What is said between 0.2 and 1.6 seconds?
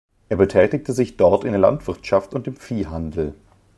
Er betätigte sich dort in der